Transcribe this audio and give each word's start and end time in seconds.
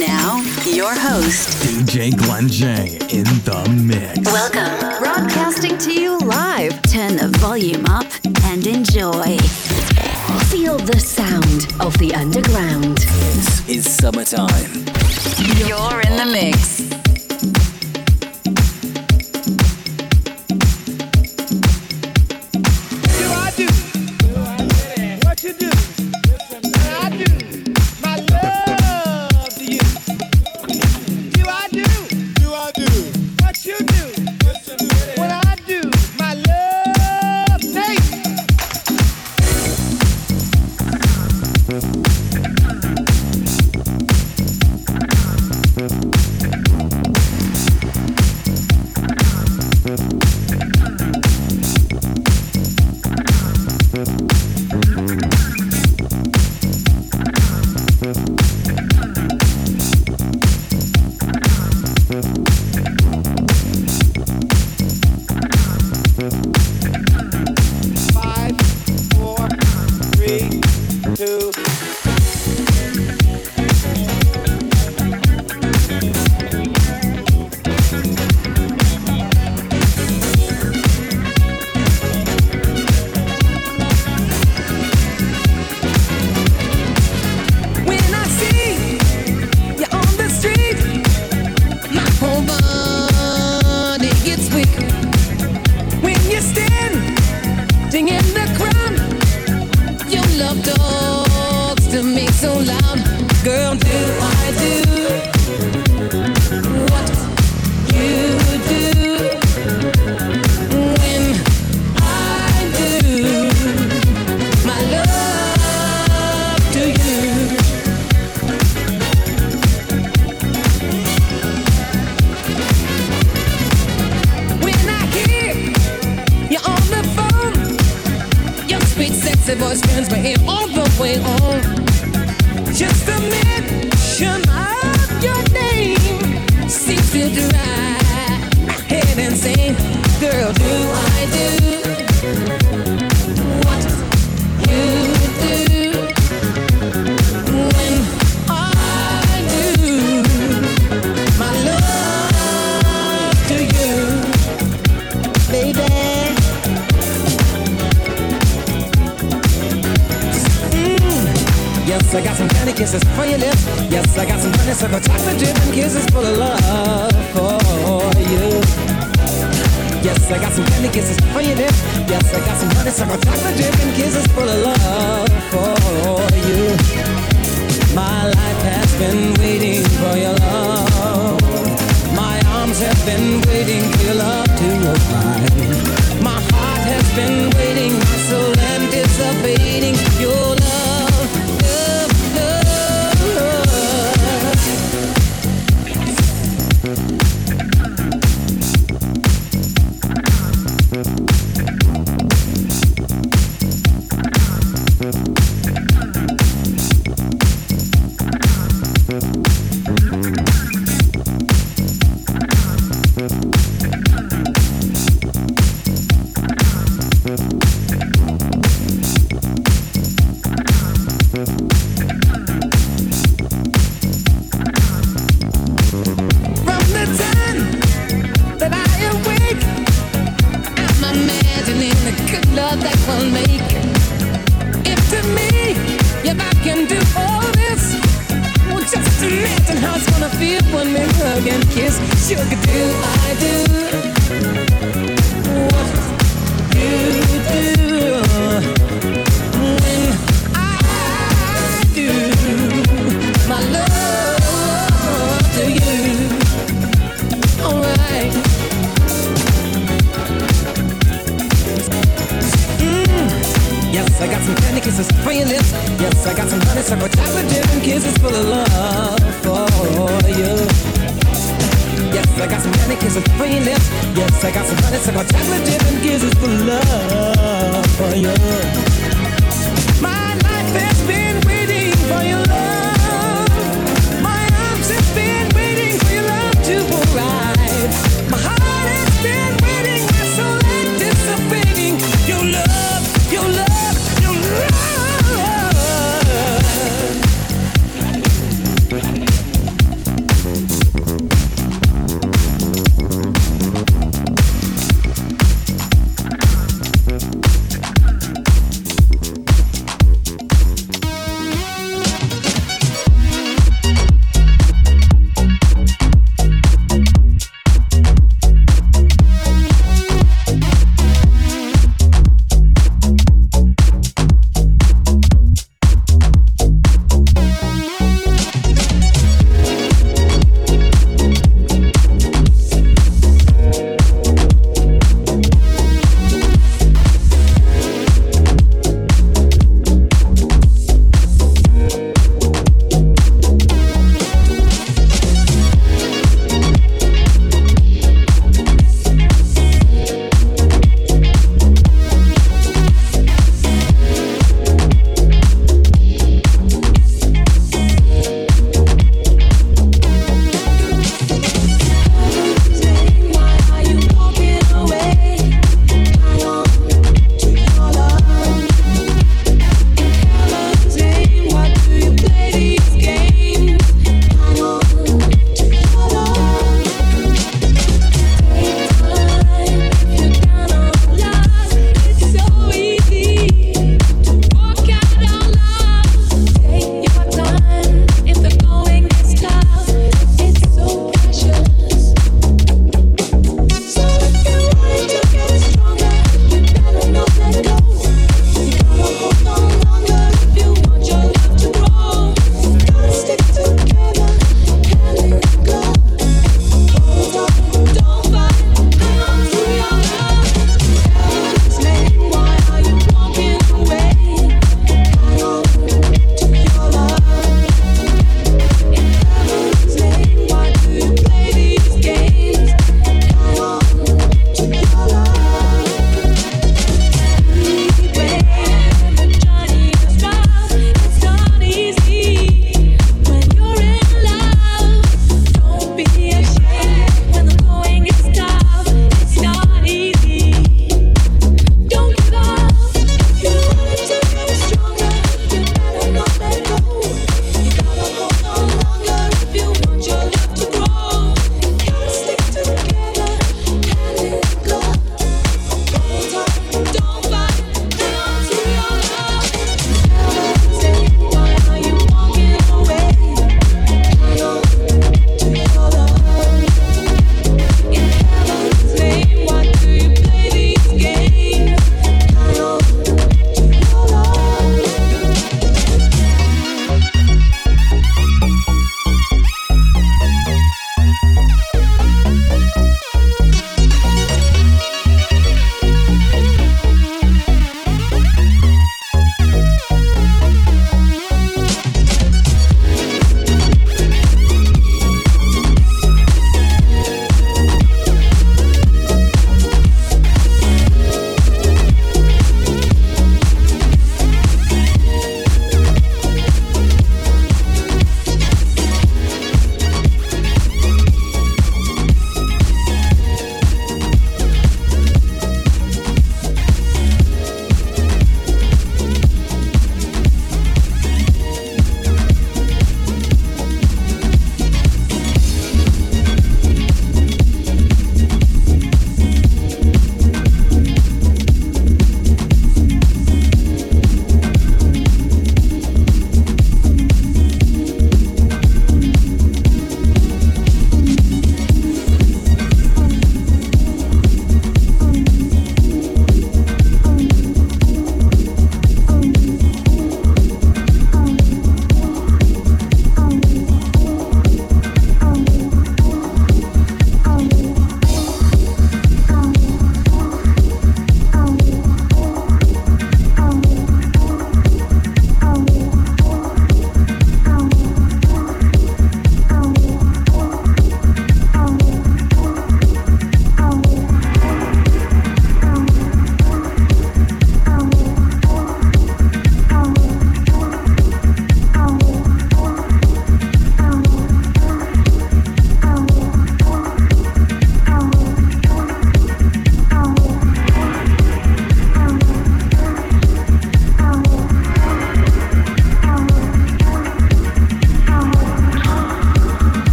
Now, 0.00 0.42
your 0.66 0.92
host, 0.92 1.50
DJ 1.62 2.16
Glen 2.16 2.48
J 2.48 2.98
in 3.10 3.24
the 3.44 3.80
mix. 3.80 4.18
Welcome. 4.32 4.98
Broadcasting 5.00 5.78
to 5.78 5.92
you 5.92 6.18
live. 6.18 6.82
Turn 6.82 7.16
the 7.16 7.28
volume 7.38 7.86
up 7.86 8.06
and 8.42 8.66
enjoy. 8.66 9.38
Feel 10.50 10.78
the 10.78 10.98
sound 10.98 11.72
of 11.80 11.96
the 11.98 12.12
underground. 12.12 12.98
This 12.98 13.68
is 13.68 13.88
summertime. 13.88 14.84
You're 15.58 16.00
in 16.00 16.16
the 16.16 16.28
mix. 16.32 16.83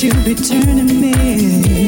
should 0.00 0.24
be 0.24 0.34
turning 0.34 0.98
me. 0.98 1.79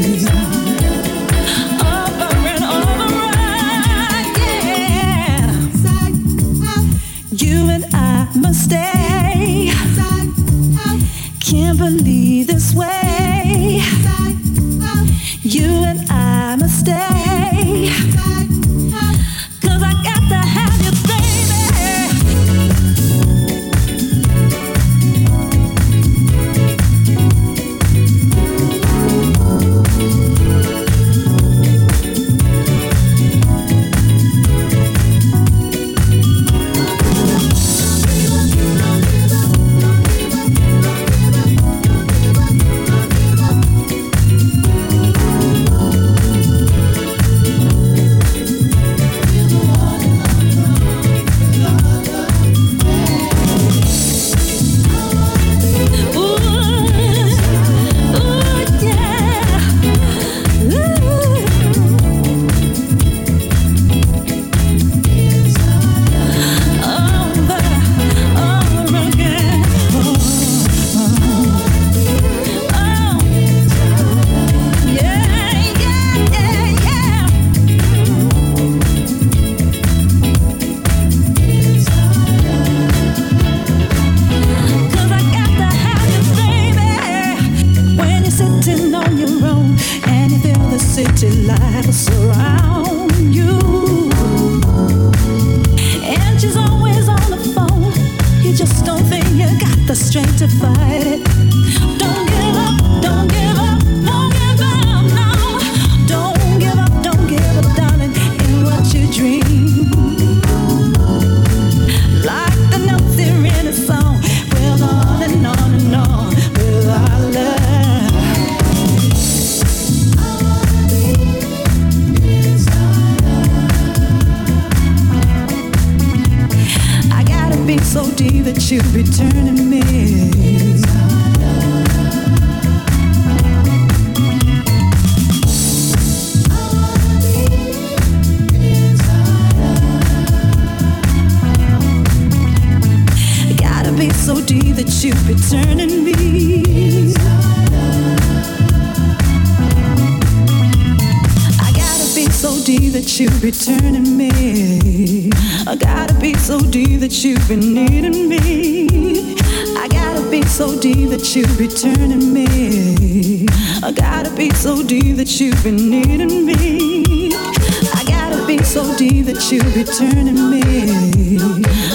deep 169.09 169.27
that 169.27 169.51
you 169.51 169.61
be 169.75 169.83
turning 169.83 170.49
me. 170.49 170.63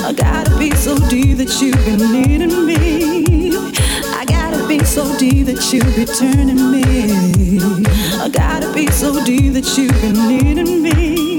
I 0.04 0.12
gotta 0.12 0.58
be 0.58 0.72
so 0.72 0.98
deep 1.08 1.38
that 1.38 1.62
you 1.62 1.72
be 1.86 1.96
needing 2.12 2.66
me. 2.66 3.56
I 4.20 4.26
gotta 4.26 4.68
be 4.68 4.84
so 4.84 5.18
deep 5.18 5.46
that 5.46 5.72
you 5.72 5.82
be 5.96 6.06
turning 6.06 6.70
me. 6.70 6.84
I 8.20 8.28
gotta 8.28 8.74
be 8.74 8.88
so 8.88 9.24
deep 9.24 9.54
that 9.54 9.78
you 9.78 9.88
be 10.02 10.12
needing 10.28 10.82
me. 10.84 11.36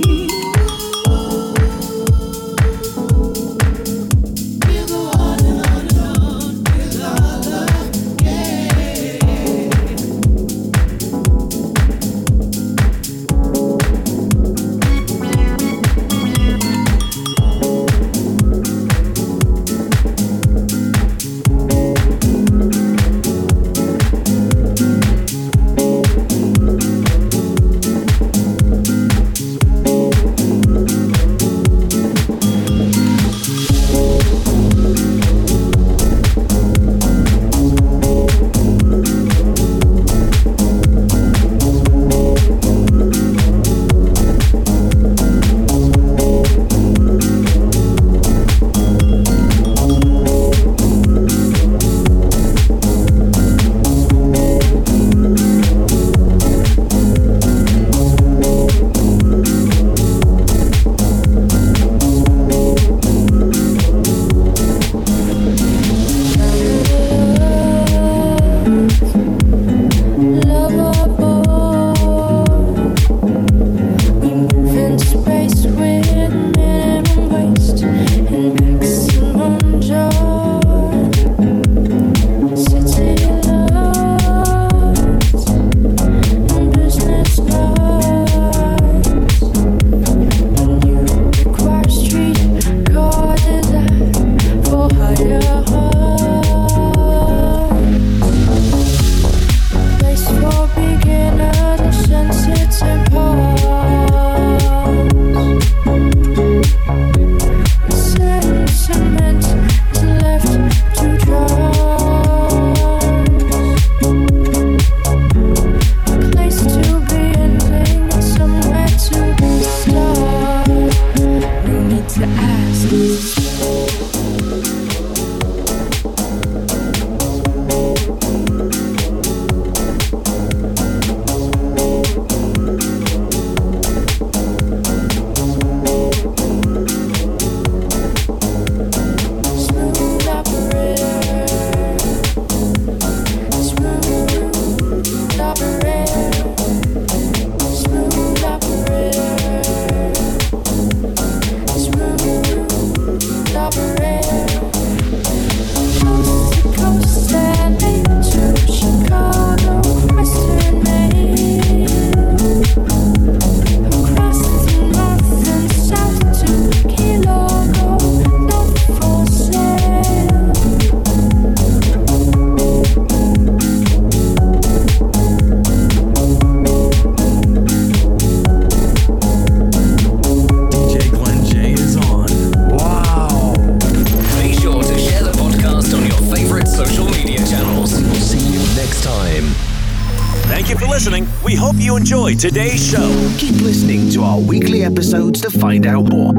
Enjoyed 192.28 192.52
today's 192.52 192.90
show. 192.90 193.08
Keep 193.38 193.62
listening 193.62 194.10
to 194.10 194.22
our 194.22 194.38
weekly 194.38 194.84
episodes 194.84 195.40
to 195.40 195.50
find 195.50 195.86
out 195.86 196.10
more. 196.10 196.34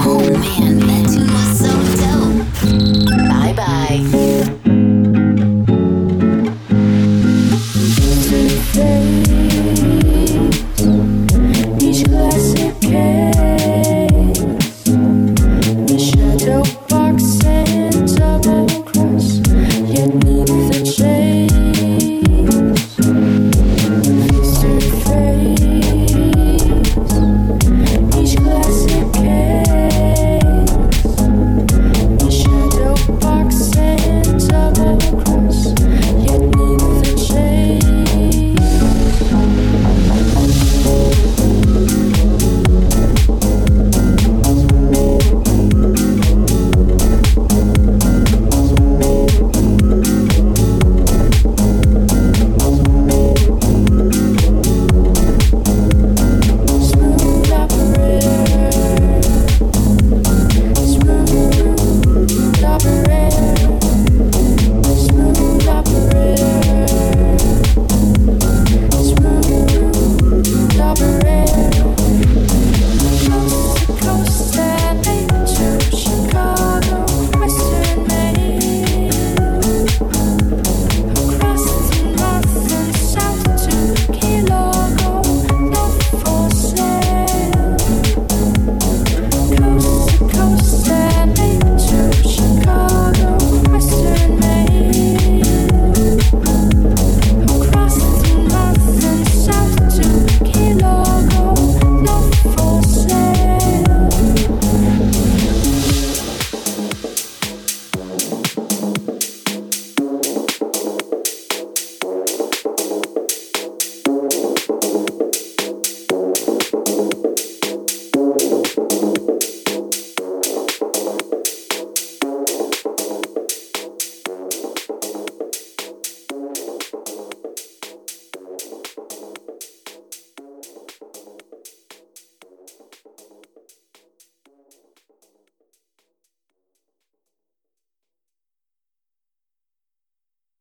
Oh 0.00 0.20
man, 0.56 1.77